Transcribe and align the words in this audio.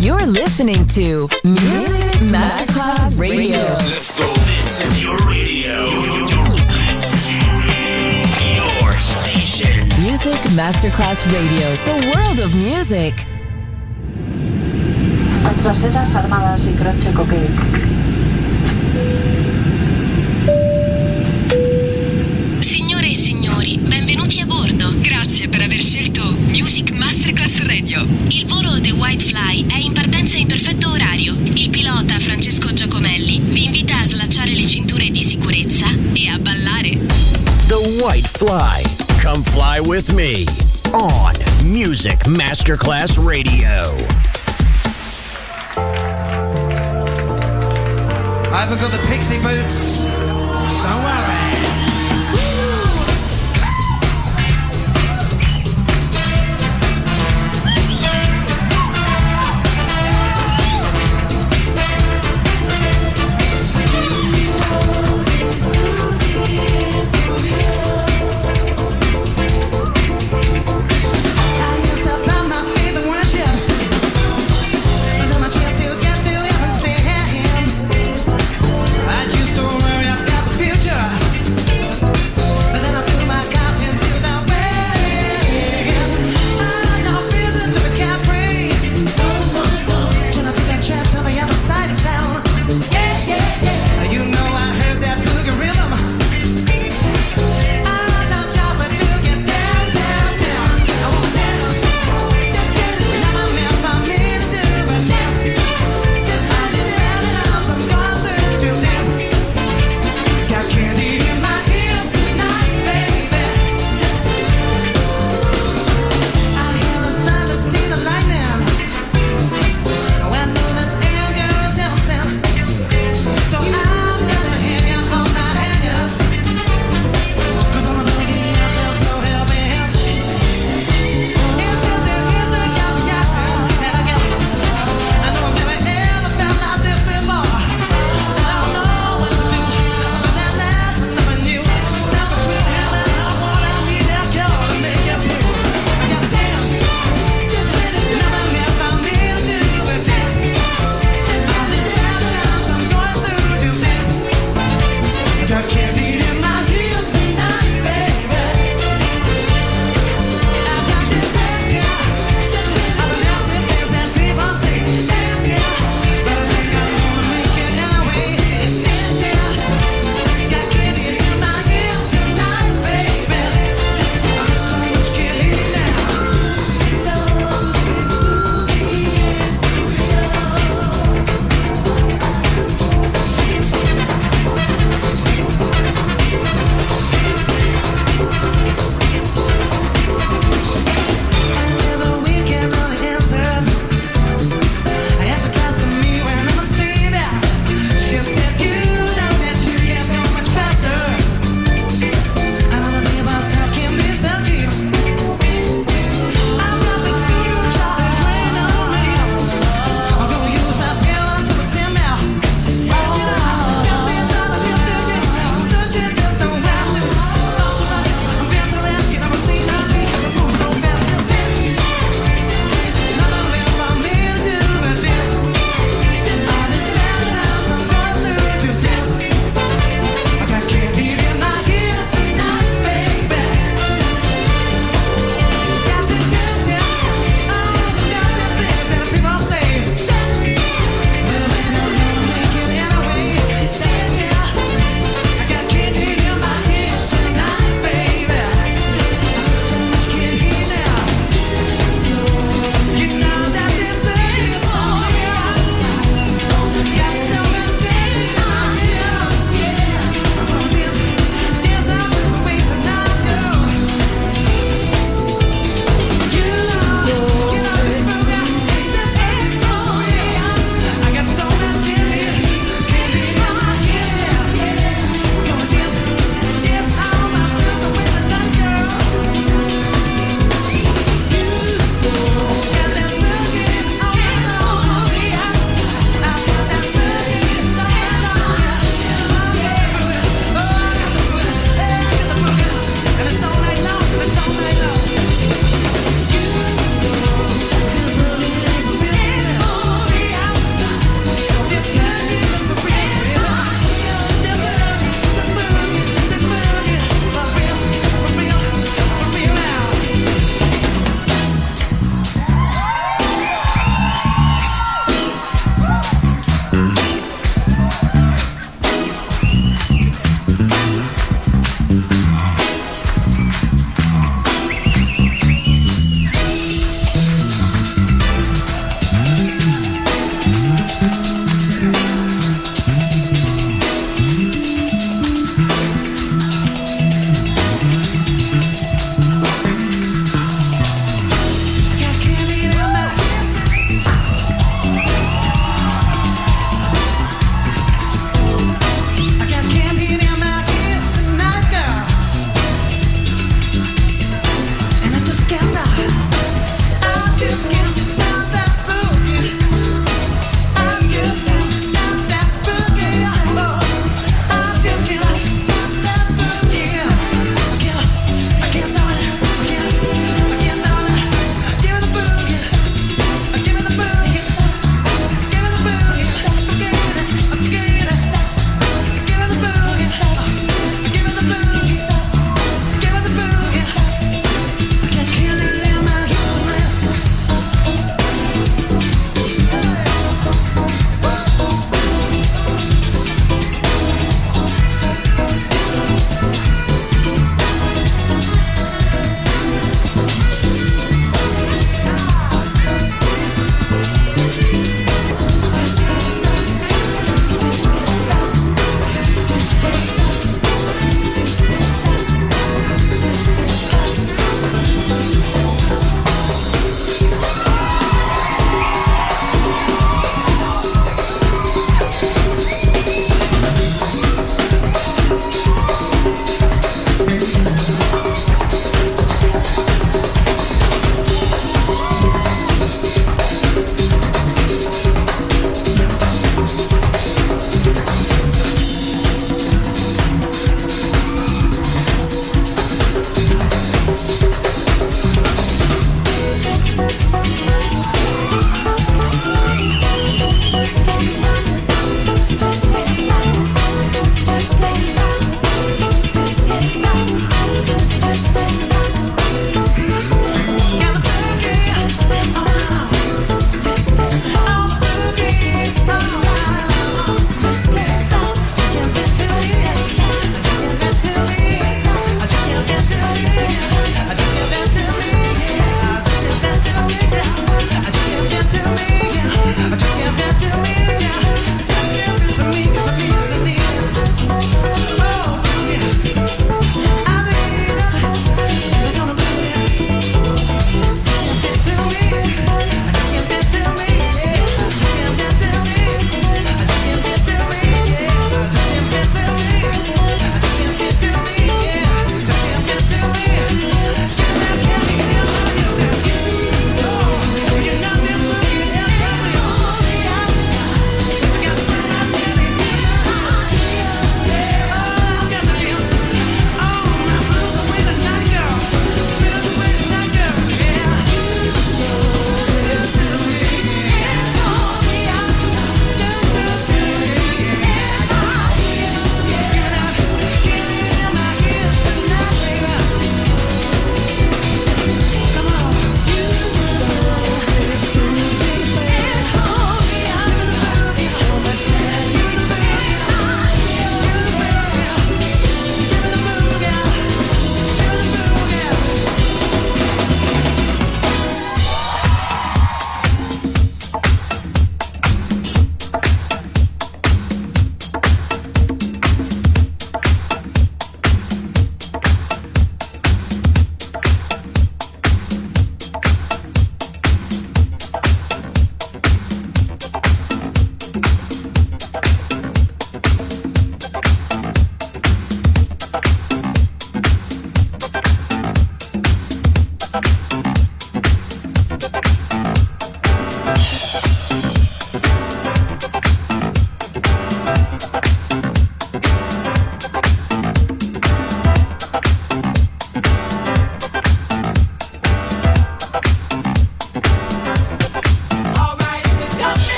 You're 0.00 0.26
listening 0.26 0.86
to 0.96 1.28
Music 1.44 2.20
Masterclass 2.22 3.18
Radio. 3.20 3.58
Let's 3.58 4.16
go. 4.16 4.32
This 4.46 4.80
is 4.80 5.02
your 5.02 5.16
radio. 5.28 5.90
Your 8.56 8.94
station. 8.94 9.88
Music 10.00 10.40
Masterclass 10.56 11.26
Radio. 11.30 11.76
The 11.84 12.12
world 12.14 12.40
of 12.40 12.54
music. 12.54 13.26
Reservas 15.62 16.14
armadas 16.14 16.64
y 16.64 16.72
croce 16.78 17.12
cocaine. 17.12 17.98
Signore 22.60 23.10
e 23.10 23.14
signori, 23.14 23.78
benvenuti 23.78 24.40
a 24.40 24.46
bordo. 24.46 24.94
Grazie 25.00 25.48
per 25.48 25.60
aver 25.60 25.82
scelto 25.82 26.34
Music 26.48 26.90
Masterclass 26.92 27.62
Radio. 27.66 28.06
Il 28.28 28.46
volo 28.46 28.80
The 28.80 28.92
White 28.92 29.24
Fly 29.24 29.66
è 29.66 29.76
in 29.76 29.89
perfetto 30.50 30.90
orario. 30.90 31.36
Il 31.54 31.70
pilota 31.70 32.18
Francesco 32.18 32.72
Giacomelli 32.72 33.38
vi 33.38 33.66
invita 33.66 34.00
a 34.00 34.04
slacciare 34.04 34.50
le 34.50 34.66
cinture 34.66 35.08
di 35.08 35.22
sicurezza 35.22 35.86
e 36.12 36.28
a 36.28 36.38
ballare. 36.40 36.98
The 37.68 38.02
White 38.02 38.28
Fly. 38.36 38.82
Come 39.22 39.44
fly 39.44 39.78
with 39.78 40.10
me 40.10 40.44
on 40.90 41.34
Music 41.62 42.26
Masterclass 42.26 43.16
Radio. 43.16 43.94
I 48.50 48.56
haven't 48.56 48.80
got 48.80 48.90
the 48.90 48.98
pixie 49.06 49.38
boots. 49.38 50.02
Don't 50.82 51.04
worry. 51.04 51.19